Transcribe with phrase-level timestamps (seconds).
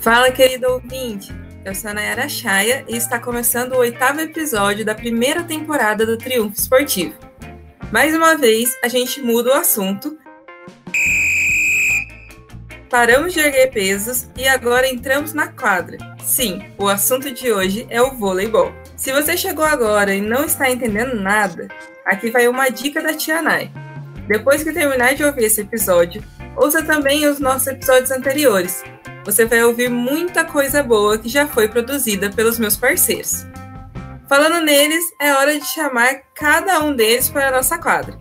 [0.00, 1.30] Fala, querido ouvinte!
[1.62, 6.16] Eu sou a Nayara Chaya e está começando o oitavo episódio da primeira temporada do
[6.16, 7.14] Triunfo Esportivo.
[7.92, 10.16] Mais uma vez, a gente muda o assunto.
[12.88, 15.98] Paramos de erguer pesos e agora entramos na quadra.
[16.24, 18.72] Sim, o assunto de hoje é o voleibol.
[18.96, 21.68] Se você chegou agora e não está entendendo nada,
[22.06, 23.70] aqui vai uma dica da Tia Nay.
[24.26, 26.24] Depois que terminar de ouvir esse episódio,
[26.56, 28.82] ouça também os nossos episódios anteriores.
[29.30, 33.46] Você vai ouvir muita coisa boa que já foi produzida pelos meus parceiros.
[34.28, 38.18] Falando neles, é hora de chamar cada um deles para a nossa quadra.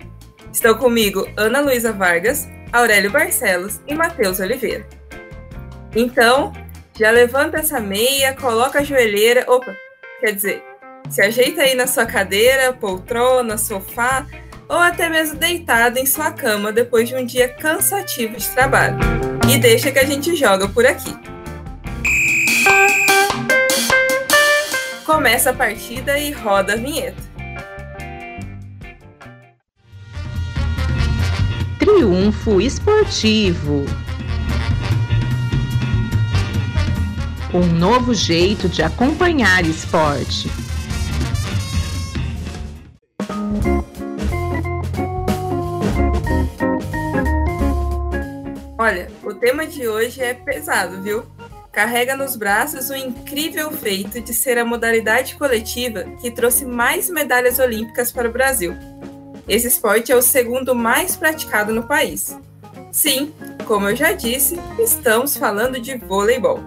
[0.54, 4.88] Estão comigo Ana Luísa Vargas, Aurélio Barcelos e Matheus Oliveira.
[5.96, 6.54] Então,
[6.96, 9.76] já levanta essa meia, coloca a joelheira, opa,
[10.20, 10.64] quer dizer,
[11.10, 14.28] se ajeita aí na sua cadeira, poltrona, sofá
[14.70, 18.98] ou até mesmo deitado em sua cama depois de um dia cansativo de trabalho.
[19.52, 21.12] E deixa que a gente joga por aqui.
[25.04, 27.18] Começa a partida e roda a vinheta.
[31.80, 33.86] Triunfo Esportivo.
[37.52, 40.69] Um novo jeito de acompanhar esporte.
[48.82, 51.26] Olha, o tema de hoje é pesado, viu?
[51.70, 57.60] Carrega nos braços o incrível feito de ser a modalidade coletiva que trouxe mais medalhas
[57.60, 58.74] olímpicas para o Brasil.
[59.50, 62.40] Esse esporte é o segundo mais praticado no país.
[62.90, 63.34] Sim,
[63.66, 66.62] como eu já disse, estamos falando de voleibol.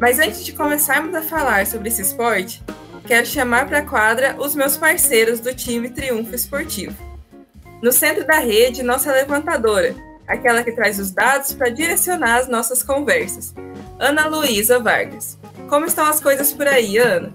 [0.00, 2.60] Mas antes de começarmos a falar sobre esse esporte,
[3.06, 6.96] quero chamar para a quadra os meus parceiros do time Triunfo Esportivo.
[7.80, 12.82] No centro da rede, nossa levantadora, aquela que traz os dados para direcionar as nossas
[12.82, 13.52] conversas.
[13.98, 15.36] Ana Luísa Vargas.
[15.68, 17.32] Como estão as coisas por aí, Ana?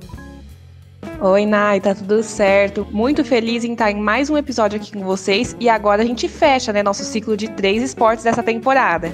[1.22, 2.88] Oi, Nai, tá tudo certo.
[2.92, 6.28] Muito feliz em estar em mais um episódio aqui com vocês e agora a gente
[6.28, 9.14] fecha, né, nosso ciclo de três esportes dessa temporada.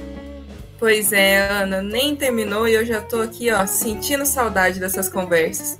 [0.79, 5.77] Pois é, Ana, nem terminou e eu já tô aqui, ó, sentindo saudade dessas conversas.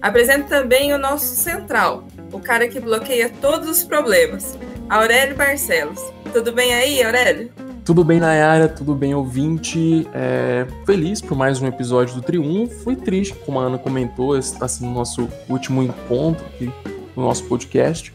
[0.00, 4.58] Apresento também o nosso central, o cara que bloqueia todos os problemas,
[4.92, 5.98] Aurélio Barcelos.
[6.34, 7.50] Tudo bem aí, Aurélio?
[7.82, 10.06] Tudo bem, Nayara, tudo bem, ouvinte.
[10.12, 12.84] É, feliz por mais um episódio do Triunfo.
[12.84, 16.70] Fui triste, como a Ana comentou, esse está sendo o nosso último encontro aqui
[17.16, 18.12] no nosso podcast.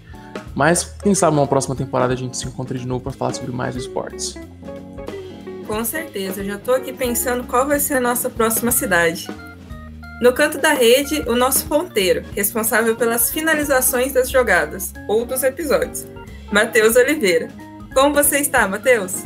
[0.53, 3.51] Mas quem sabe numa próxima temporada a gente se encontra de novo para falar sobre
[3.51, 4.35] mais esportes.
[5.65, 9.27] Com certeza, eu já estou aqui pensando qual vai ser a nossa próxima cidade.
[10.21, 16.05] No canto da rede, o nosso ponteiro, responsável pelas finalizações das jogadas ou dos episódios,
[16.51, 17.49] Matheus Oliveira.
[17.93, 19.23] Como você está, Matheus?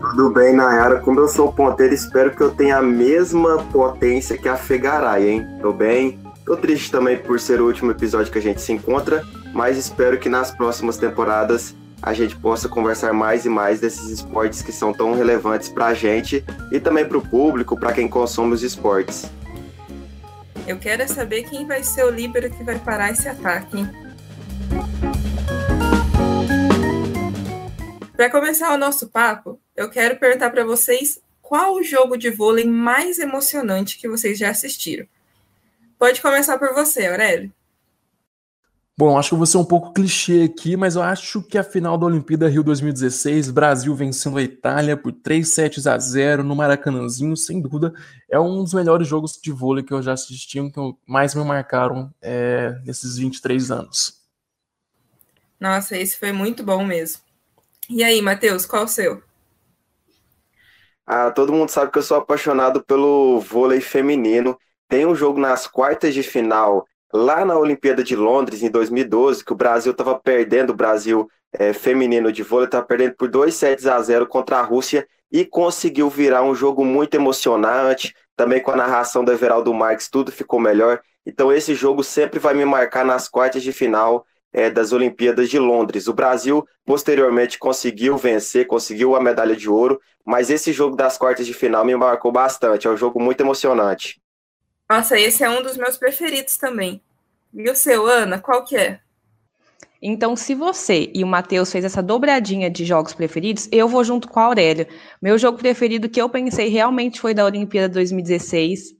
[0.00, 1.00] Tudo bem, Nayara.
[1.00, 5.46] Como eu sou ponteiro, espero que eu tenha a mesma potência que a Fegaray, hein?
[5.60, 6.18] Tô bem.
[6.46, 10.18] Tô triste também por ser o último episódio que a gente se encontra, mas espero
[10.18, 14.92] que nas próximas temporadas a gente possa conversar mais e mais desses esportes que são
[14.92, 19.30] tão relevantes para a gente e também para o público, para quem consome os esportes.
[20.66, 24.07] Eu quero é saber quem vai ser o líbero que vai parar esse ataque, hein?
[28.18, 32.64] Para começar o nosso papo, eu quero perguntar para vocês qual o jogo de vôlei
[32.64, 35.06] mais emocionante que vocês já assistiram.
[35.96, 37.52] Pode começar por você, Aurélio.
[38.98, 41.62] Bom, acho que eu vou ser um pouco clichê aqui, mas eu acho que a
[41.62, 46.56] final da Olimpíada Rio 2016, Brasil vencendo a Itália por 3 sets a 0 no
[46.56, 47.94] Maracanãzinho, sem dúvida,
[48.28, 52.12] é um dos melhores jogos de vôlei que eu já assisti, que mais me marcaram
[52.20, 54.20] é, nesses 23 anos.
[55.60, 57.27] Nossa, esse foi muito bom mesmo.
[57.88, 59.22] E aí, Matheus, qual o seu?
[61.06, 64.58] Ah, todo mundo sabe que eu sou apaixonado pelo vôlei feminino.
[64.86, 69.52] Tem um jogo nas quartas de final, lá na Olimpíada de Londres, em 2012, que
[69.52, 73.86] o Brasil estava perdendo, o Brasil é, feminino de vôlei estava perdendo por 2 sets
[73.86, 78.14] a 0 contra a Rússia e conseguiu virar um jogo muito emocionante.
[78.36, 81.00] Também com a narração do Everaldo Marques, tudo ficou melhor.
[81.24, 85.58] Então, esse jogo sempre vai me marcar nas quartas de final é, das Olimpíadas de
[85.58, 86.08] Londres.
[86.08, 91.46] O Brasil, posteriormente, conseguiu vencer, conseguiu a medalha de ouro, mas esse jogo das quartas
[91.46, 92.86] de final me marcou bastante.
[92.86, 94.20] É um jogo muito emocionante.
[94.88, 97.02] Nossa, esse é um dos meus preferidos também.
[97.52, 99.00] E o seu, Ana, qual que é?
[100.00, 104.28] Então, se você e o Matheus fez essa dobradinha de jogos preferidos, eu vou junto
[104.28, 104.88] com a Aurélia.
[105.20, 108.94] Meu jogo preferido que eu pensei realmente foi da Olimpíada 2016,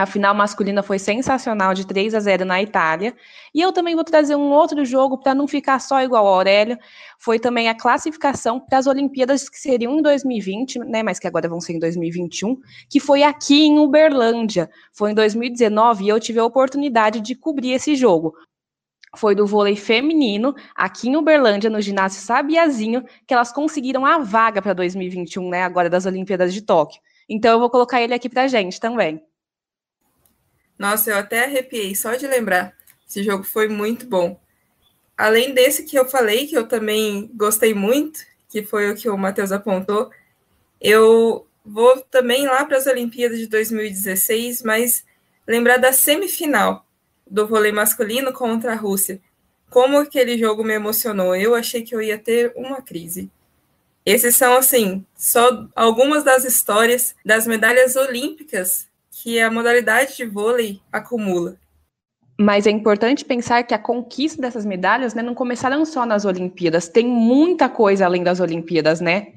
[0.00, 3.14] A final masculina foi sensacional, de 3 a 0 na Itália.
[3.54, 6.78] E eu também vou trazer um outro jogo para não ficar só igual ao Aurélio.
[7.18, 11.50] Foi também a classificação para as Olimpíadas que seriam em 2020, né, mas que agora
[11.50, 12.56] vão ser em 2021,
[12.88, 14.70] que foi aqui em Uberlândia.
[14.90, 18.32] Foi em 2019 e eu tive a oportunidade de cobrir esse jogo.
[19.18, 24.62] Foi do vôlei feminino, aqui em Uberlândia, no ginásio Sabiazinho, que elas conseguiram a vaga
[24.62, 27.02] para 2021, né, agora das Olimpíadas de Tóquio.
[27.28, 29.22] Então eu vou colocar ele aqui para gente também.
[30.80, 32.74] Nossa, eu até arrepiei só de lembrar.
[33.06, 34.40] Esse jogo foi muito bom.
[35.14, 39.18] Além desse que eu falei, que eu também gostei muito, que foi o que o
[39.18, 40.10] Matheus apontou,
[40.80, 45.04] eu vou também lá para as Olimpíadas de 2016, mas
[45.46, 46.86] lembrar da semifinal
[47.30, 49.20] do vôlei masculino contra a Rússia.
[49.68, 51.36] Como aquele jogo me emocionou.
[51.36, 53.30] Eu achei que eu ia ter uma crise.
[54.06, 58.88] Esses são, assim, só algumas das histórias das medalhas olímpicas
[59.22, 61.56] que a modalidade de vôlei acumula.
[62.38, 66.88] Mas é importante pensar que a conquista dessas medalhas né, não começaram só nas Olimpíadas,
[66.88, 69.34] tem muita coisa além das Olimpíadas, né?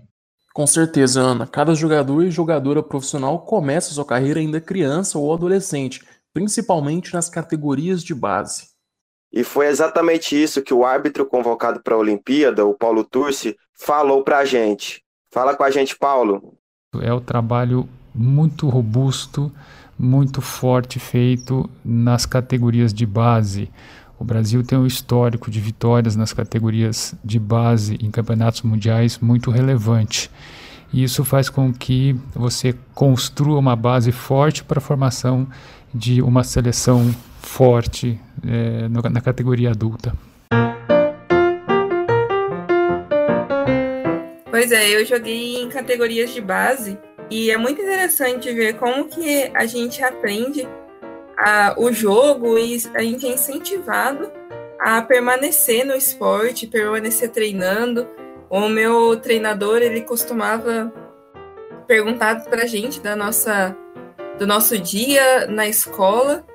[0.53, 1.45] Com certeza, Ana.
[1.45, 6.01] Cada jogador e jogadora profissional começa sua carreira ainda criança ou adolescente,
[6.33, 8.67] principalmente nas categorias de base.
[9.33, 14.23] E foi exatamente isso que o árbitro convocado para a Olimpíada, o Paulo Turci, falou
[14.23, 15.03] para a gente.
[15.31, 16.55] Fala com a gente, Paulo.
[17.01, 19.51] É o trabalho muito robusto,
[19.97, 23.69] muito forte feito nas categorias de base.
[24.19, 29.51] O Brasil tem um histórico de vitórias nas categorias de base em campeonatos mundiais muito
[29.51, 30.29] relevante.
[30.93, 35.47] E isso faz com que você construa uma base forte para a formação
[35.93, 40.15] de uma seleção forte é, na categoria adulta.
[44.49, 46.97] Pois é, eu joguei em categorias de base
[47.33, 50.67] e é muito interessante ver como que a gente aprende
[51.35, 54.31] a, o jogo e a gente é incentivado
[54.79, 58.07] a permanecer no esporte, permanecer treinando.
[58.51, 60.93] O meu treinador, ele costumava
[61.87, 63.75] perguntar para a gente da nossa,
[64.37, 66.45] do nosso dia na escola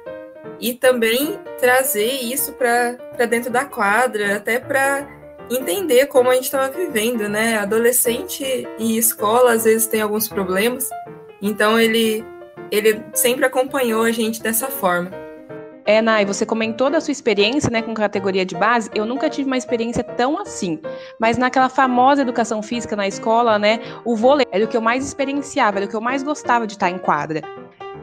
[0.60, 5.08] e também trazer isso para dentro da quadra, até para
[5.50, 7.58] entender como a gente estava vivendo, né?
[7.58, 10.88] Adolescente e escola às vezes tem alguns problemas,
[11.40, 12.24] então ele
[12.70, 15.10] ele sempre acompanhou a gente dessa forma.
[15.88, 18.90] É, Nai, você comentou da sua experiência né, com categoria de base.
[18.94, 20.78] Eu nunca tive uma experiência tão assim.
[21.18, 23.80] Mas naquela famosa educação física na escola, né?
[24.04, 26.74] O vôlei era o que eu mais experienciava, era o que eu mais gostava de
[26.74, 27.40] estar em quadra.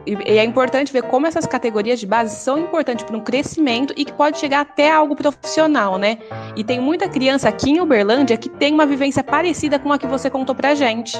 [0.06, 4.04] E, é importante ver como essas categorias de base são importantes para um crescimento e
[4.04, 6.18] que pode chegar até algo profissional, né?
[6.54, 10.06] E tem muita criança aqui em Uberlândia que tem uma vivência parecida com a que
[10.06, 11.16] você contou pra gente.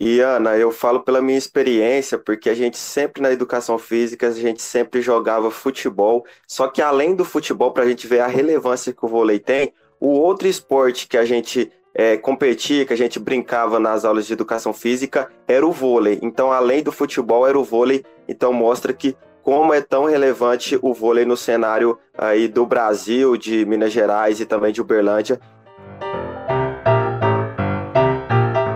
[0.00, 4.32] E Ana, eu falo pela minha experiência, porque a gente sempre na educação física, a
[4.32, 6.24] gente sempre jogava futebol.
[6.46, 9.72] Só que além do futebol, para a gente ver a relevância que o vôlei tem,
[10.00, 14.32] o outro esporte que a gente é, competia, que a gente brincava nas aulas de
[14.32, 16.20] educação física, era o vôlei.
[16.22, 18.04] Então, além do futebol, era o vôlei.
[18.28, 23.66] Então, mostra que como é tão relevante o vôlei no cenário aí do Brasil, de
[23.66, 25.40] Minas Gerais e também de Uberlândia.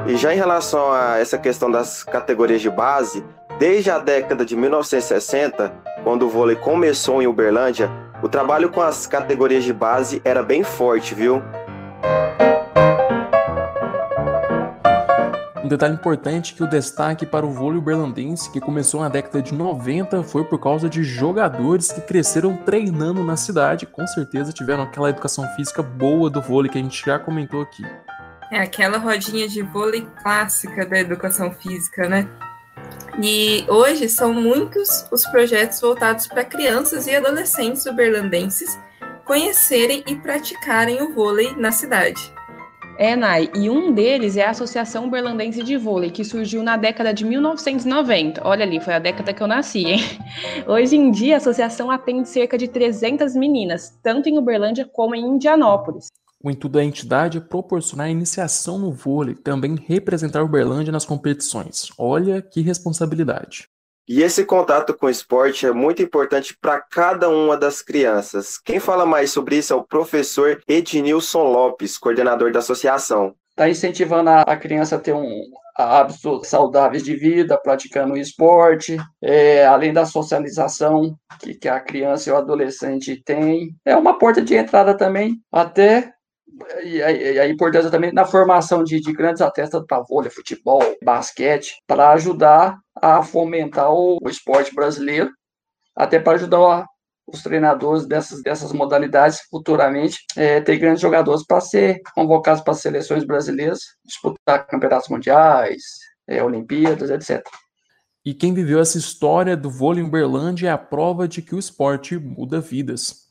[0.08, 3.24] E já em relação a essa questão das categorias de base,
[3.56, 5.72] desde a década de 1960,
[6.02, 7.88] quando o vôlei começou em Uberlândia,
[8.20, 11.40] o trabalho com as categorias de base era bem forte, viu?
[15.68, 20.22] Detalhe importante que o destaque para o vôlei berlandense, que começou na década de 90,
[20.24, 25.46] foi por causa de jogadores que cresceram treinando na cidade, com certeza tiveram aquela educação
[25.54, 27.84] física boa do vôlei que a gente já comentou aqui.
[28.50, 32.28] É aquela rodinha de vôlei clássica da educação física, né?
[33.22, 38.78] E hoje são muitos os projetos voltados para crianças e adolescentes uberlandenses
[39.24, 42.32] conhecerem e praticarem o vôlei na cidade.
[42.98, 47.12] É, Nai, e um deles é a Associação Berlandense de Vôlei, que surgiu na década
[47.12, 48.46] de 1990.
[48.46, 50.00] Olha ali, foi a década que eu nasci, hein?
[50.68, 55.24] Hoje em dia, a associação atende cerca de 300 meninas, tanto em Uberlândia como em
[55.24, 56.08] Indianópolis.
[56.44, 61.88] O intuito da entidade é proporcionar iniciação no vôlei, também representar Uberlândia nas competições.
[61.96, 63.71] Olha que responsabilidade.
[64.08, 68.58] E esse contato com o esporte é muito importante para cada uma das crianças.
[68.58, 73.34] Quem fala mais sobre isso é o professor Ednilson Lopes, coordenador da associação.
[73.50, 75.28] Está incentivando a criança a ter um
[75.76, 82.32] hábitos saudáveis de vida, praticando esporte, é, além da socialização que, que a criança e
[82.32, 83.74] o adolescente têm.
[83.84, 86.12] É uma porta de entrada também, até
[86.84, 91.76] e a, a importância também na formação de, de grandes atletas para vôlei, futebol, basquete,
[91.86, 95.30] para ajudar a fomentar o, o esporte brasileiro,
[95.96, 96.86] até para ajudar
[97.26, 102.80] os treinadores dessas, dessas modalidades futuramente é, ter grandes jogadores para ser convocados para as
[102.80, 105.82] seleções brasileiras, disputar campeonatos mundiais,
[106.26, 107.44] é, Olimpíadas, etc.
[108.24, 111.58] E quem viveu essa história do vôlei em Uberlândia é a prova de que o
[111.58, 113.28] esporte muda vidas.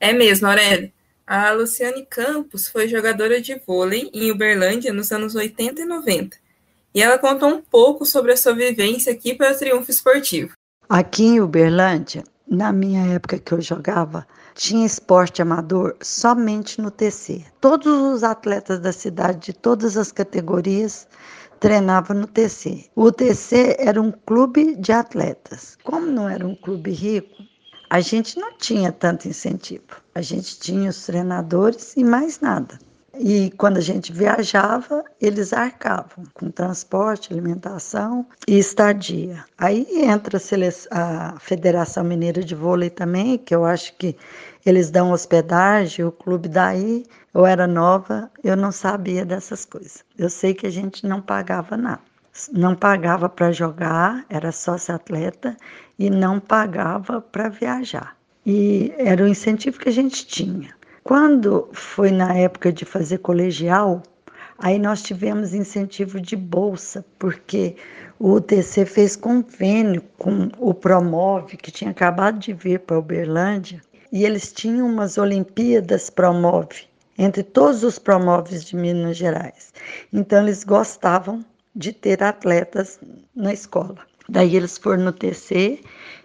[0.00, 0.92] É mesmo, Aurélio.
[1.30, 6.38] A Luciane Campos foi jogadora de vôlei em Uberlândia nos anos 80 e 90.
[6.94, 10.54] E ela contou um pouco sobre a sua vivência aqui para o Triunfo Esportivo.
[10.88, 17.44] Aqui em Uberlândia, na minha época que eu jogava, tinha esporte amador somente no TC.
[17.60, 21.06] Todos os atletas da cidade, de todas as categorias,
[21.60, 22.86] treinavam no TC.
[22.96, 25.76] O TC era um clube de atletas.
[25.84, 27.36] Como não era um clube rico,
[27.90, 29.84] a gente não tinha tanto incentivo.
[30.14, 32.78] A gente tinha os treinadores e mais nada.
[33.20, 39.44] E quando a gente viajava, eles arcavam com transporte, alimentação e estadia.
[39.56, 44.16] Aí entra a, a Federação Mineira de Vôlei também, que eu acho que
[44.64, 47.04] eles dão hospedagem, o clube daí.
[47.34, 50.04] Eu era nova, eu não sabia dessas coisas.
[50.16, 52.00] Eu sei que a gente não pagava nada.
[52.52, 55.56] Não pagava para jogar, era sócio atleta,
[55.98, 58.16] e não pagava para viajar.
[58.46, 60.74] E era o incentivo que a gente tinha.
[61.02, 64.02] Quando foi na época de fazer colegial,
[64.58, 67.76] aí nós tivemos incentivo de bolsa, porque
[68.18, 73.80] o UTC fez convênio com o Promove, que tinha acabado de vir para Uberlândia,
[74.12, 79.72] e eles tinham umas Olimpíadas Promove, entre todos os Promoves de Minas Gerais.
[80.12, 82.98] Então eles gostavam de ter atletas
[83.34, 84.07] na escola.
[84.28, 85.80] Daí eles foram no TC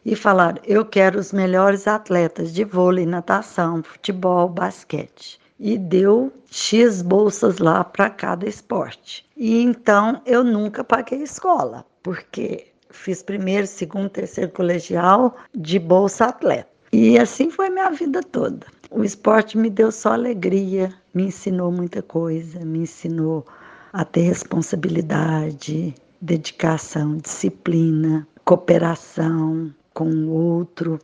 [0.05, 5.39] e falaram: Eu quero os melhores atletas de vôlei, natação, futebol, basquete.
[5.60, 9.25] E deu X bolsas lá para cada esporte.
[9.38, 16.67] E então eu nunca paguei escola, porque fiz primeiro, segundo, terceiro colegial de bolsa atleta.
[16.91, 18.67] E assim foi minha vida toda.
[18.91, 23.45] O esporte me deu só alegria, me ensinou muita coisa, me ensinou
[23.91, 30.97] a ter responsabilidade, dedicação, disciplina, cooperação com o outro.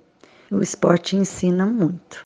[0.50, 2.24] O esporte ensina muito.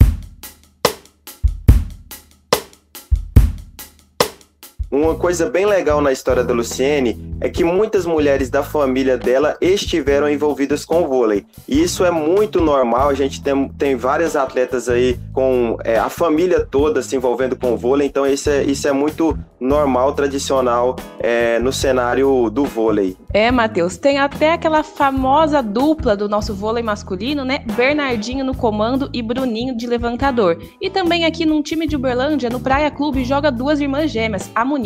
[4.94, 9.58] Uma coisa bem legal na história da Luciene é que muitas mulheres da família dela
[9.60, 11.48] estiveram envolvidas com o vôlei.
[11.68, 16.10] E isso é muito normal, a gente tem, tem várias atletas aí com é, a
[16.10, 20.96] família toda se envolvendo com o vôlei, então isso é, isso é muito normal, tradicional
[21.20, 23.18] é, no cenário do vôlei.
[23.34, 27.66] É, Matheus, tem até aquela famosa dupla do nosso vôlei masculino, né?
[27.76, 30.62] Bernardinho no comando e Bruninho de levantador.
[30.80, 34.64] E também aqui num time de Uberlândia, no Praia Clube, joga duas irmãs gêmeas, a
[34.64, 34.83] Monique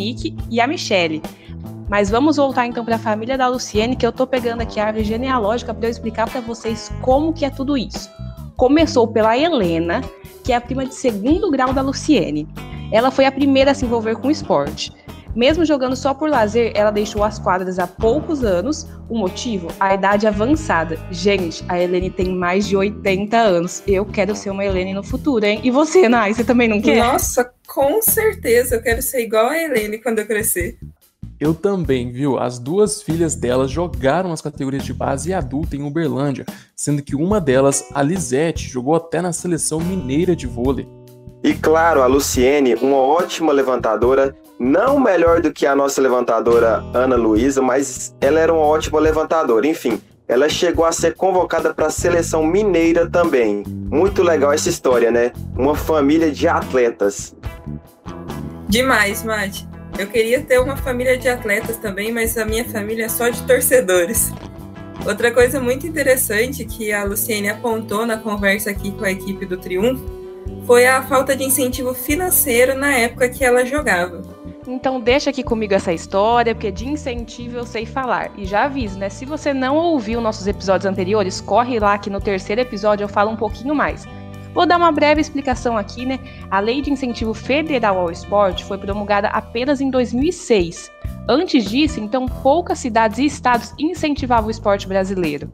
[0.50, 1.22] e a Michele.
[1.88, 4.86] Mas vamos voltar então para a família da Luciene, que eu tô pegando aqui a
[4.86, 8.10] árvore genealógica para eu explicar para vocês como que é tudo isso.
[8.56, 10.02] Começou pela Helena,
[10.44, 12.46] que é a prima de segundo grau da Luciene.
[12.92, 14.92] Ela foi a primeira a se envolver com o esporte.
[15.34, 18.88] Mesmo jogando só por lazer, ela deixou as quadras há poucos anos.
[19.08, 19.68] O motivo?
[19.78, 20.98] A idade avançada.
[21.10, 23.82] Gente, a Helene tem mais de 80 anos.
[23.86, 25.60] Eu quero ser uma Helene no futuro, hein?
[25.62, 27.04] E você, Nai, você também não quer?
[27.04, 28.76] Nossa, com certeza.
[28.76, 30.78] Eu quero ser igual a Helene quando eu crescer.
[31.38, 32.36] Eu também, viu?
[32.36, 36.44] As duas filhas delas jogaram as categorias de base e adulta em Uberlândia,
[36.74, 40.88] sendo que uma delas, a Lisette, jogou até na seleção mineira de vôlei.
[41.44, 47.14] E claro, a Luciene, uma ótima levantadora, não melhor do que a nossa levantadora Ana
[47.14, 49.64] Luísa, mas ela era uma ótima levantadora.
[49.64, 53.64] Enfim, ela chegou a ser convocada para a seleção mineira também.
[53.90, 55.32] Muito legal essa história, né?
[55.56, 57.34] Uma família de atletas.
[58.68, 59.66] Demais, Mate.
[59.98, 63.42] Eu queria ter uma família de atletas também, mas a minha família é só de
[63.46, 64.30] torcedores.
[65.06, 69.56] Outra coisa muito interessante que a Luciene apontou na conversa aqui com a equipe do
[69.56, 70.04] Triunfo
[70.66, 74.37] foi a falta de incentivo financeiro na época que ela jogava.
[74.70, 78.30] Então deixa aqui comigo essa história, porque de incentivo eu sei falar.
[78.36, 79.08] E já aviso, né?
[79.08, 83.30] Se você não ouviu nossos episódios anteriores, corre lá que no terceiro episódio eu falo
[83.30, 84.06] um pouquinho mais.
[84.52, 86.18] Vou dar uma breve explicação aqui, né?
[86.50, 90.90] A Lei de Incentivo Federal ao Esporte foi promulgada apenas em 2006.
[91.26, 95.50] Antes disso, então, poucas cidades e estados incentivavam o esporte brasileiro.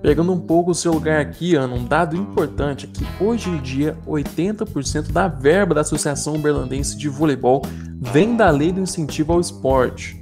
[0.00, 3.60] Pegando um pouco o seu lugar aqui, Ana, um dado importante é que hoje em
[3.60, 7.62] dia 80% da verba da Associação Berlandense de Voleibol
[8.00, 10.16] vem da lei do incentivo ao esporte.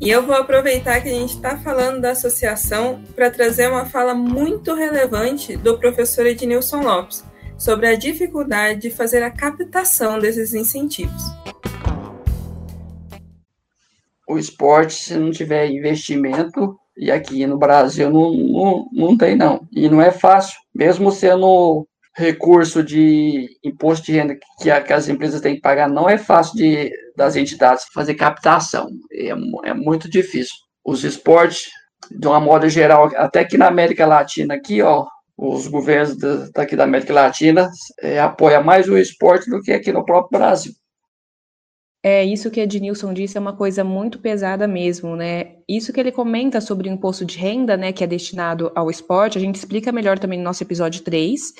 [0.00, 4.14] E eu vou aproveitar que a gente está falando da associação para trazer uma fala
[4.14, 7.22] muito relevante do professor Ednilson Lopes
[7.56, 11.22] sobre a dificuldade de fazer a captação desses incentivos.
[14.26, 19.66] O esporte, se não tiver investimento, e aqui no Brasil não, não, não tem, não.
[19.72, 25.40] E não é fácil, mesmo sendo recurso de imposto de renda que, que as empresas
[25.40, 28.88] têm que pagar, não é fácil de, das entidades fazer captação.
[29.10, 29.28] É,
[29.70, 30.54] é muito difícil.
[30.84, 31.70] Os esportes,
[32.10, 35.06] de uma moda geral, até que na América Latina, aqui, ó,
[35.36, 36.16] os governos
[36.52, 37.70] daqui da América Latina
[38.00, 40.72] é, apoiam mais o esporte do que aqui no próprio Brasil.
[42.04, 45.58] É, isso que Ednilson disse é uma coisa muito pesada mesmo, né?
[45.68, 49.38] Isso que ele comenta sobre o imposto de renda, né, que é destinado ao esporte,
[49.38, 51.54] a gente explica melhor também no nosso episódio 3.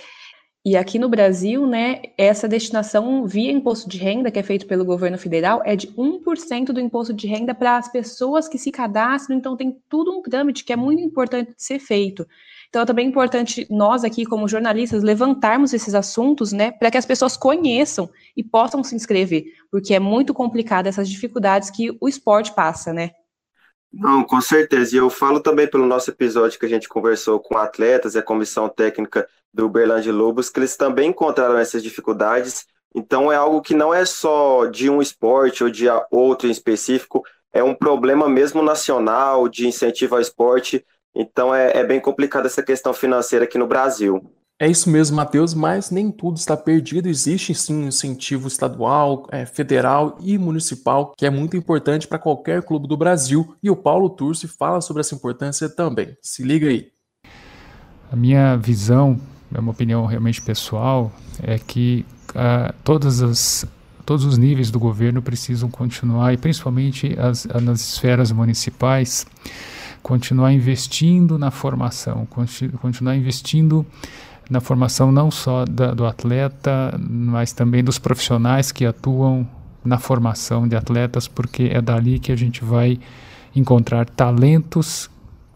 [0.64, 4.84] E aqui no Brasil, né, essa destinação via imposto de renda, que é feito pelo
[4.84, 9.36] governo federal, é de 1% do imposto de renda para as pessoas que se cadastram,
[9.36, 12.26] então tem tudo um trâmite que é muito importante de ser feito.
[12.72, 17.04] Então, é também importante nós aqui, como jornalistas, levantarmos esses assuntos, né, para que as
[17.04, 22.54] pessoas conheçam e possam se inscrever, porque é muito complicado essas dificuldades que o esporte
[22.54, 23.10] passa, né?
[23.92, 24.96] Não, com certeza.
[24.96, 28.22] E eu falo também pelo nosso episódio que a gente conversou com atletas e a
[28.22, 32.64] comissão técnica do Uberlândia Lobos, que eles também encontraram essas dificuldades.
[32.94, 37.22] Então, é algo que não é só de um esporte ou de outro em específico,
[37.52, 40.82] é um problema mesmo nacional de incentivo ao esporte
[41.14, 44.32] então é, é bem complicada essa questão financeira aqui no Brasil.
[44.62, 47.08] É isso mesmo, Matheus, mas nem tudo está perdido.
[47.08, 52.62] Existe sim um incentivo estadual, é, federal e municipal, que é muito importante para qualquer
[52.62, 53.56] clube do Brasil.
[53.60, 56.16] E o Paulo Turci fala sobre essa importância também.
[56.22, 56.92] Se liga aí.
[58.12, 59.18] A minha visão,
[59.52, 61.10] é uma opinião realmente pessoal,
[61.42, 63.66] é que uh, todas as,
[64.06, 69.26] todos os níveis do governo precisam continuar, e principalmente as, nas esferas municipais,
[70.02, 72.26] continuar investindo na formação,
[72.80, 73.86] continuar investindo
[74.50, 79.48] na formação não só da, do atleta, mas também dos profissionais que atuam
[79.84, 82.98] na formação de atletas, porque é dali que a gente vai
[83.54, 85.10] encontrar talentos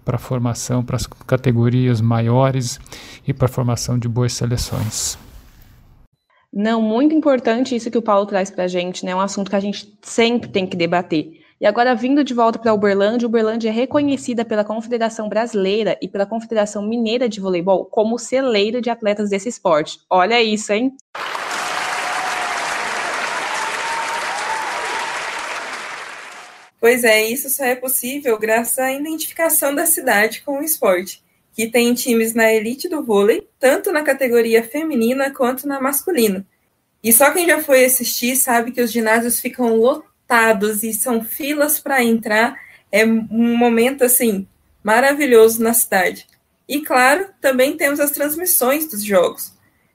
[0.05, 2.79] para formação, para as categorias maiores
[3.27, 5.19] e para a formação de boas seleções.
[6.53, 9.11] Não, muito importante isso que o Paulo traz para a gente, né?
[9.11, 11.45] É um assunto que a gente sempre tem que debater.
[11.59, 16.27] E agora, vindo de volta para Uberlândia, Uberlândia é reconhecida pela Confederação Brasileira e pela
[16.27, 19.99] Confederação Mineira de Voleibol como celeiro de atletas desse esporte.
[20.11, 20.95] Olha isso, hein?
[26.79, 31.23] Pois é, isso só é possível graças à identificação da cidade com o esporte,
[31.55, 36.47] que tem times na elite do vôlei, tanto na categoria feminina quanto na masculina.
[37.03, 41.23] E só quem já foi assistir sabe que os ginásios ficam lotados lotados e são
[41.23, 42.59] filas para entrar.
[42.91, 44.47] É um momento assim
[44.83, 46.27] maravilhoso na cidade.
[46.69, 49.53] E claro, também temos as transmissões dos jogos.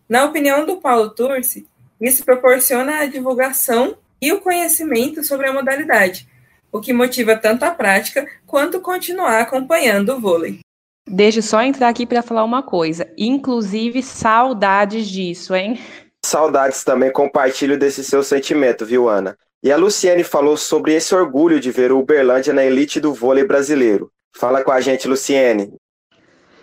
[0.07, 1.67] Na opinião do Paulo Turci,
[1.99, 6.27] isso proporciona a divulgação e o conhecimento sobre a modalidade,
[6.71, 10.59] o que motiva tanto a prática quanto continuar acompanhando o vôlei.
[11.07, 13.11] Deixa eu só entrar aqui para falar uma coisa.
[13.17, 15.79] Inclusive, saudades disso, hein?
[16.23, 19.35] Saudades também, compartilho desse seu sentimento, viu, Ana?
[19.63, 23.45] E a Luciene falou sobre esse orgulho de ver o Uberlândia na elite do vôlei
[23.45, 24.11] brasileiro.
[24.35, 25.75] Fala com a gente, Luciene.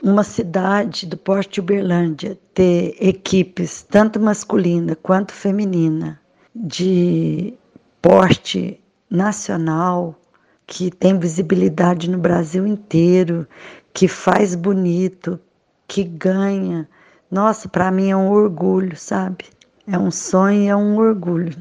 [0.03, 6.21] Uma cidade do porte de Uberlândia ter equipes, tanto masculina quanto feminina,
[6.53, 7.55] de
[8.03, 10.21] porte nacional,
[10.67, 13.47] que tem visibilidade no Brasil inteiro,
[13.95, 15.39] que faz bonito,
[15.87, 16.89] que ganha.
[17.31, 19.45] Nossa, para mim é um orgulho, sabe?
[19.87, 21.55] É um sonho, é um orgulho.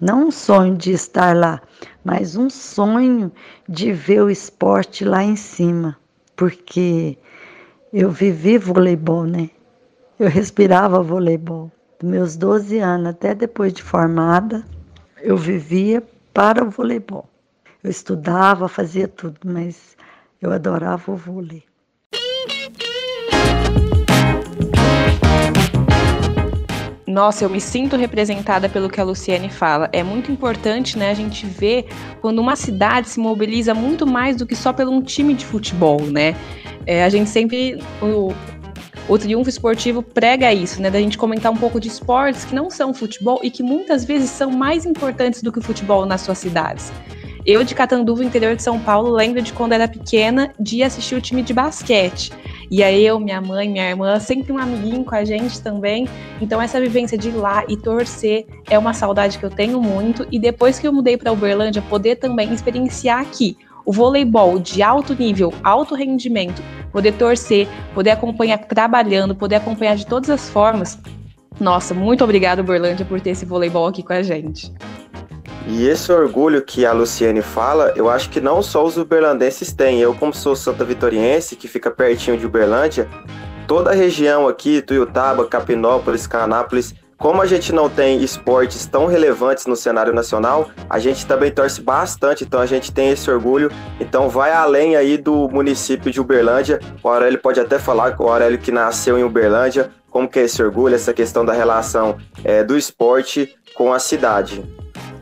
[0.00, 1.62] Não um sonho de estar lá,
[2.04, 3.32] mas um sonho
[3.66, 5.96] de ver o esporte lá em cima,
[6.36, 7.16] porque
[7.92, 9.48] eu vivi voleibol, né?
[10.18, 11.72] Eu respirava voleibol.
[11.98, 14.64] Dos meus 12 anos até depois de formada,
[15.22, 16.02] eu vivia
[16.34, 17.26] para o voleibol.
[17.82, 19.96] Eu estudava, fazia tudo, mas
[20.42, 21.64] eu adorava o vôlei.
[27.16, 29.88] Nossa, eu me sinto representada pelo que a Luciane fala.
[29.90, 31.86] É muito importante, né, a gente ver
[32.20, 35.98] quando uma cidade se mobiliza muito mais do que só pelo um time de futebol,
[35.98, 36.36] né?
[36.84, 38.34] É, a gente sempre o,
[39.08, 40.90] o triunfo esportivo prega isso, né?
[40.90, 44.28] Da gente comentar um pouco de esportes que não são futebol e que muitas vezes
[44.28, 46.92] são mais importantes do que o futebol nas suas cidades.
[47.46, 51.20] Eu, de Catanduva, interior de São Paulo, lembro de quando era pequena, de assistir o
[51.22, 52.30] time de basquete.
[52.70, 56.08] E aí eu, minha mãe, minha irmã, sempre um amiguinho com a gente também.
[56.40, 60.26] Então essa vivência de ir lá e torcer é uma saudade que eu tenho muito.
[60.30, 65.14] E depois que eu mudei para Uberlândia, poder também experienciar aqui o voleibol de alto
[65.14, 70.98] nível, alto rendimento, poder torcer, poder acompanhar trabalhando, poder acompanhar de todas as formas,
[71.58, 74.70] Nossa, muito obrigada, Uberlândia, por ter esse voleibol aqui com a gente.
[75.66, 80.00] E esse orgulho que a Luciane fala, eu acho que não só os uberlandenses têm.
[80.00, 83.08] Eu, como sou Santa Vitoriense, que fica pertinho de Uberlândia,
[83.66, 89.66] toda a região aqui, Tuiutaba, Capinópolis, Canápolis, como a gente não tem esportes tão relevantes
[89.66, 93.70] no cenário nacional, a gente também torce bastante, então a gente tem esse orgulho.
[93.98, 96.78] Então vai além aí do município de Uberlândia.
[97.02, 100.62] O Aurélio pode até falar, o Aurélio que nasceu em Uberlândia, como que é esse
[100.62, 104.62] orgulho, essa questão da relação é, do esporte com a cidade.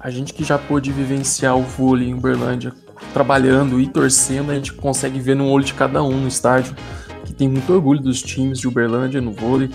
[0.05, 2.75] A gente que já pôde vivenciar o vôlei em Uberlândia,
[3.15, 6.77] trabalhando e torcendo, a gente consegue ver no olho de cada um no estádio,
[7.25, 9.71] que tem muito orgulho dos times de Uberlândia no vôlei.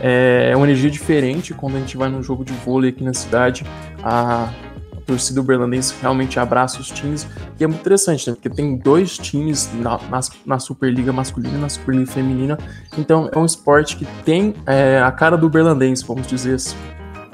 [0.00, 3.66] É, uma energia diferente quando a gente vai num jogo de vôlei aqui na cidade.
[4.00, 4.44] A,
[4.96, 7.26] a torcida uberlandense realmente abraça os times.
[7.58, 8.36] E é muito interessante, né?
[8.36, 12.56] Porque tem dois times na, na, na Superliga masculina e na Superliga feminina.
[12.96, 16.76] Então é um esporte que tem é, a cara do uberlandense, vamos dizer assim.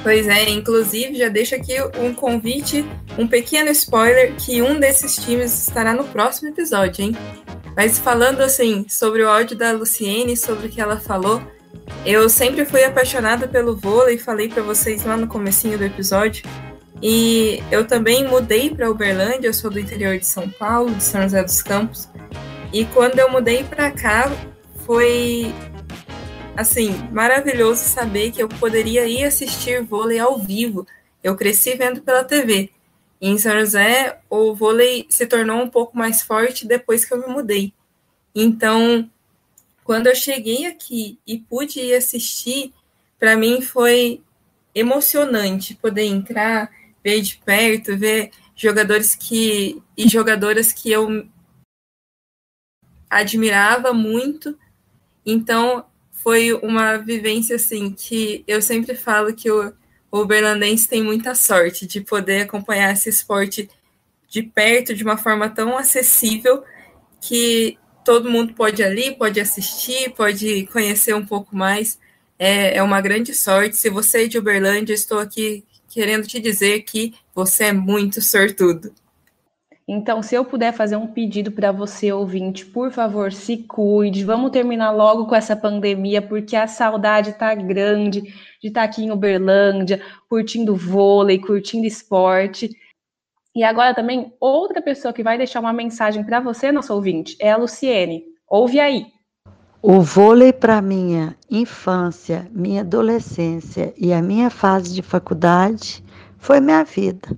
[0.03, 2.85] Pois é, inclusive já deixo aqui um convite,
[3.19, 7.17] um pequeno spoiler, que um desses times estará no próximo episódio, hein?
[7.77, 11.43] Mas falando assim, sobre o áudio da Luciene, sobre o que ela falou,
[12.05, 16.45] eu sempre fui apaixonada pelo vôlei, falei para vocês lá no comecinho do episódio.
[17.03, 21.23] E eu também mudei para Uberlândia, eu sou do interior de São Paulo, de São
[21.23, 22.09] José dos Campos.
[22.73, 24.31] E quando eu mudei para cá,
[24.87, 25.53] foi
[26.61, 30.87] assim, maravilhoso saber que eu poderia ir assistir vôlei ao vivo.
[31.23, 32.71] Eu cresci vendo pela TV.
[33.19, 37.19] E em São José, o vôlei se tornou um pouco mais forte depois que eu
[37.19, 37.73] me mudei.
[38.35, 39.11] Então,
[39.83, 42.75] quando eu cheguei aqui e pude ir assistir,
[43.19, 44.23] para mim foi
[44.75, 46.71] emocionante poder entrar,
[47.03, 51.27] ver de perto, ver jogadores que e jogadoras que eu
[53.09, 54.59] admirava muito.
[55.25, 55.85] Então,
[56.23, 59.73] foi uma vivência assim que eu sempre falo que o,
[60.13, 63.71] Uberlandense tem muita sorte de poder acompanhar esse esporte
[64.29, 66.65] de perto, de uma forma tão acessível
[67.21, 71.99] que todo mundo pode ir ali, pode assistir, pode conhecer um pouco mais.
[72.39, 73.77] É, é uma grande sorte.
[73.77, 78.93] Se você é de Uberlândia, estou aqui querendo te dizer que você é muito sortudo.
[79.93, 84.25] Então, se eu puder fazer um pedido para você, ouvinte, por favor, se cuide.
[84.25, 88.21] Vamos terminar logo com essa pandemia, porque a saudade está grande
[88.63, 92.71] de estar tá aqui em Uberlândia, curtindo vôlei, curtindo esporte.
[93.53, 97.51] E agora também, outra pessoa que vai deixar uma mensagem para você, nosso ouvinte, é
[97.51, 98.23] a Luciene.
[98.49, 99.07] Ouve aí.
[99.83, 106.05] O vôlei para minha infância, minha adolescência e a minha fase de faculdade
[106.39, 107.37] foi minha vida.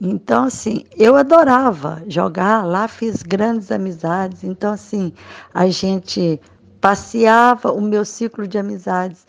[0.00, 4.44] Então, assim, eu adorava jogar lá, fiz grandes amizades.
[4.44, 5.12] Então, assim,
[5.54, 6.40] a gente
[6.80, 9.26] passeava, o meu ciclo de amizades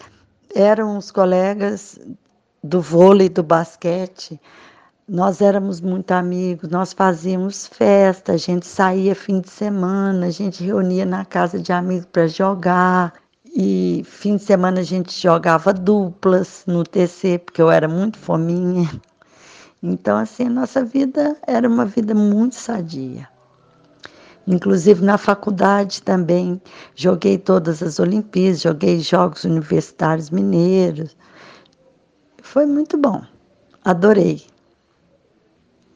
[0.54, 2.00] eram os colegas
[2.64, 4.40] do vôlei, do basquete.
[5.08, 10.64] Nós éramos muito amigos, nós fazíamos festa, a gente saía fim de semana, a gente
[10.64, 13.14] reunia na casa de amigos para jogar.
[13.56, 18.90] E fim de semana a gente jogava duplas no TC, porque eu era muito fominha.
[19.82, 23.28] Então, assim, nossa vida era uma vida muito sadia.
[24.48, 26.62] Inclusive na faculdade também
[26.96, 31.18] joguei todas as Olimpíadas, joguei Jogos Universitários Mineiros.
[32.42, 33.22] Foi muito bom,
[33.84, 34.46] adorei.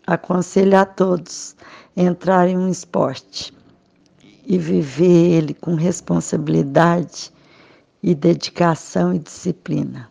[0.05, 1.55] Aconselho a todos
[1.95, 3.53] entrar em um esporte
[4.45, 7.31] e viver ele com responsabilidade
[8.03, 10.10] e dedicação e disciplina.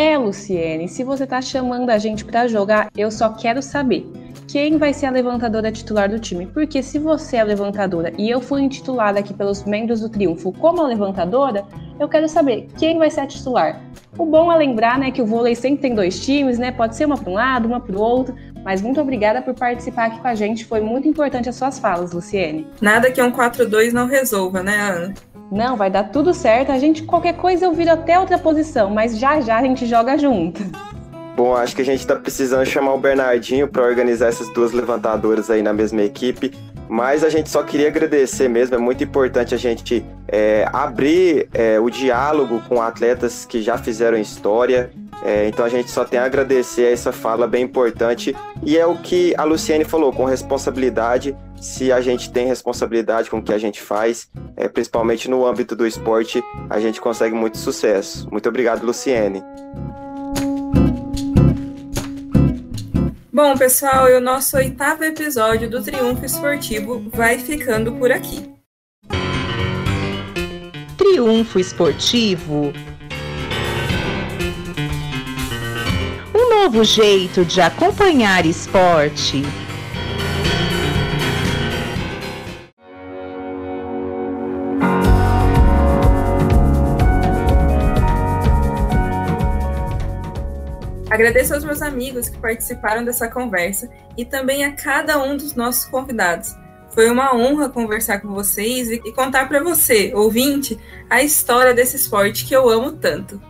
[0.00, 4.10] É, Luciene, se você tá chamando a gente para jogar, eu só quero saber
[4.48, 6.46] quem vai ser a levantadora titular do time.
[6.46, 10.54] Porque se você é a levantadora e eu fui intitulada aqui pelos membros do Triunfo
[10.54, 11.66] como a levantadora,
[11.98, 13.78] eu quero saber quem vai ser a titular.
[14.16, 16.72] O bom é lembrar, né, que o vôlei sempre tem dois times, né?
[16.72, 18.34] Pode ser uma para um lado, uma para o outro.
[18.64, 20.64] Mas muito obrigada por participar aqui com a gente.
[20.64, 22.66] Foi muito importante as suas falas, Luciene.
[22.80, 25.14] Nada que um 4-2 não resolva, né, Ana?
[25.50, 26.70] Não, vai dar tudo certo.
[26.70, 30.16] A gente, qualquer coisa, eu viro até outra posição, mas já já a gente joga
[30.16, 30.62] junto.
[31.36, 35.50] Bom, acho que a gente tá precisando chamar o Bernardinho para organizar essas duas levantadoras
[35.50, 36.52] aí na mesma equipe.
[36.88, 41.78] Mas a gente só queria agradecer mesmo, é muito importante a gente é, abrir é,
[41.78, 44.90] o diálogo com atletas que já fizeram história.
[45.22, 48.34] É, então a gente só tem a agradecer essa fala bem importante.
[48.64, 51.36] E é o que a Luciene falou, com responsabilidade.
[51.60, 55.76] Se a gente tem responsabilidade com o que a gente faz, é, principalmente no âmbito
[55.76, 58.28] do esporte, a gente consegue muito sucesso.
[58.30, 59.42] Muito obrigado, Luciene.
[63.32, 68.50] Bom, pessoal, e o nosso oitavo episódio do Triunfo Esportivo vai ficando por aqui.
[70.98, 72.72] Triunfo Esportivo.
[76.62, 79.42] Novo jeito de acompanhar esporte.
[91.08, 95.86] Agradeço aos meus amigos que participaram dessa conversa e também a cada um dos nossos
[95.86, 96.54] convidados.
[96.90, 102.44] Foi uma honra conversar com vocês e contar para você, ouvinte, a história desse esporte
[102.44, 103.40] que eu amo tanto.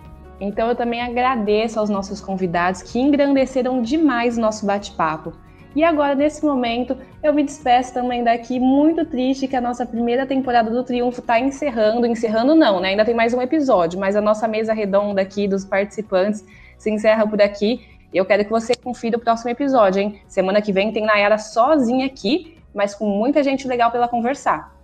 [0.41, 5.33] Então eu também agradeço aos nossos convidados que engrandeceram demais o nosso bate-papo.
[5.77, 10.27] E agora, nesse momento, eu me despeço também daqui, muito triste que a nossa primeira
[10.27, 12.07] temporada do Triunfo está encerrando.
[12.07, 12.89] Encerrando não, né?
[12.89, 16.45] Ainda tem mais um episódio, mas a nossa mesa redonda aqui dos participantes
[16.77, 17.87] se encerra por aqui.
[18.13, 20.21] E eu quero que você confira o próximo episódio, hein?
[20.27, 24.80] Semana que vem tem Nayara sozinha aqui, mas com muita gente legal pela conversar.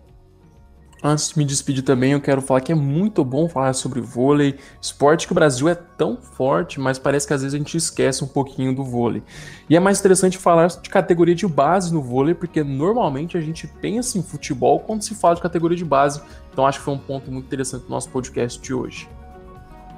[1.09, 4.57] Antes de me despedir também, eu quero falar que é muito bom falar sobre vôlei,
[4.83, 8.25] esporte que o Brasil é tão forte, mas parece que às vezes a gente esquece
[8.25, 9.23] um pouquinho do vôlei.
[9.71, 13.69] E é mais interessante falar de categoria de base no vôlei, porque normalmente a gente
[13.69, 16.21] pensa em futebol quando se fala de categoria de base.
[16.53, 19.09] Então acho que foi um ponto muito interessante do nosso podcast de hoje.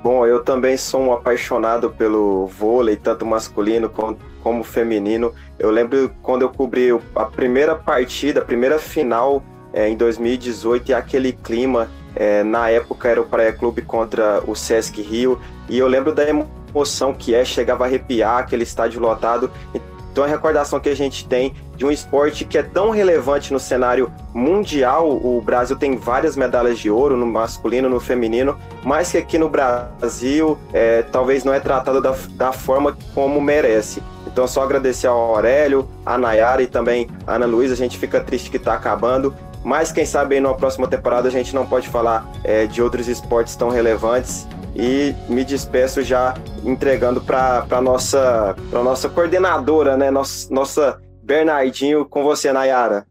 [0.02, 3.90] Bom, eu também sou um apaixonado pelo vôlei, tanto masculino
[4.42, 5.32] como, feminino.
[5.58, 9.42] Eu lembro quando eu cobri a primeira partida, a primeira final
[9.78, 14.56] é, em 2018 e aquele clima, é, na época era o Praia Clube contra o
[14.56, 19.48] Sesc Rio, e eu lembro da emoção que é, chegava a arrepiar aquele estádio lotado.
[20.10, 23.60] Então a recordação que a gente tem de um esporte que é tão relevante no
[23.60, 29.18] cenário mundial, o Brasil tem várias medalhas de ouro no masculino, no feminino, mas que
[29.18, 34.02] aqui no Brasil é, talvez não é tratado da, da forma como merece.
[34.26, 38.20] Então só agradecer ao Aurélio, a Nayara e também a Ana Luísa, a gente fica
[38.20, 39.32] triste que está acabando,
[39.64, 43.08] mas quem sabe aí numa próxima temporada a gente não pode falar é, de outros
[43.08, 50.10] esportes tão relevantes e me despeço já entregando para a nossa, nossa coordenadora, né?
[50.10, 53.06] Nossa, nossa Bernardinho, com você, Nayara.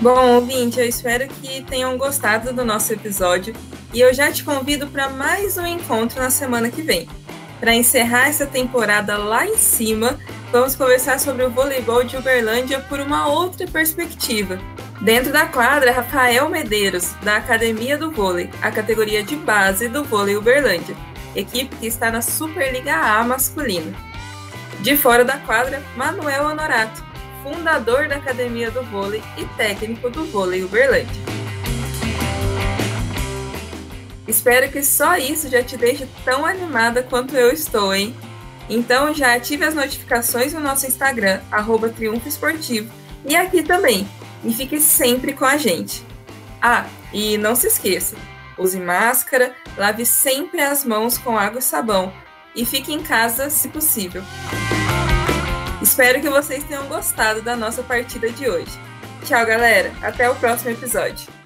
[0.00, 3.54] Bom, ouvinte, eu espero que tenham gostado do nosso episódio
[3.92, 7.08] e eu já te convido para mais um encontro na semana que vem.
[7.60, 10.18] Para encerrar essa temporada lá em cima,
[10.52, 14.58] vamos conversar sobre o voleibol de Uberlândia por uma outra perspectiva.
[15.00, 20.36] Dentro da quadra, Rafael Medeiros, da Academia do Vôlei, a categoria de base do vôlei
[20.36, 20.96] Uberlândia,
[21.34, 23.92] equipe que está na Superliga A masculina.
[24.80, 27.04] De fora da quadra, Manuel Honorato,
[27.42, 31.33] fundador da Academia do Vôlei e técnico do vôlei Uberlândia.
[34.26, 38.14] Espero que só isso já te deixe tão animada quanto eu estou, hein?
[38.68, 42.90] Então já ative as notificações no nosso Instagram, arroba Triunfo Esportivo,
[43.26, 44.08] e aqui também.
[44.42, 46.04] E fique sempre com a gente.
[46.60, 48.16] Ah, e não se esqueça,
[48.58, 52.12] use máscara, lave sempre as mãos com água e sabão
[52.54, 54.22] e fique em casa se possível.
[55.82, 58.78] Espero que vocês tenham gostado da nossa partida de hoje.
[59.24, 59.92] Tchau, galera.
[60.02, 61.43] Até o próximo episódio.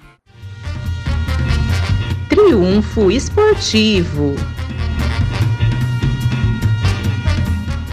[2.39, 4.33] Triunfo Esportivo.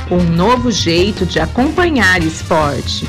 [0.09, 3.09] Um novo jeito de acompanhar esporte.